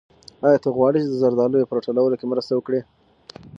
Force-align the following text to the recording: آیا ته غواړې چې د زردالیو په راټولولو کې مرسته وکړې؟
آیا 0.45 0.57
ته 0.63 0.69
غواړې 0.77 0.97
چې 1.03 1.09
د 1.11 1.15
زردالیو 1.21 1.69
په 1.69 1.75
راټولولو 1.77 2.19
کې 2.19 2.25
مرسته 2.31 2.51
وکړې؟ 2.55 2.81